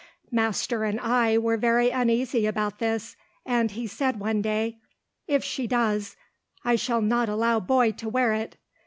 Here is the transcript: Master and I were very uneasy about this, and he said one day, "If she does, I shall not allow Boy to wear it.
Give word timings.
Master 0.31 0.83
and 0.83 0.99
I 0.99 1.37
were 1.37 1.57
very 1.57 1.91
uneasy 1.91 2.47
about 2.47 2.79
this, 2.79 3.15
and 3.45 3.69
he 3.69 3.85
said 3.85 4.19
one 4.19 4.41
day, 4.41 4.79
"If 5.27 5.43
she 5.43 5.67
does, 5.67 6.15
I 6.65 6.75
shall 6.75 7.01
not 7.01 7.29
allow 7.29 7.59
Boy 7.59 7.91
to 7.91 8.09
wear 8.09 8.33
it. 8.33 8.57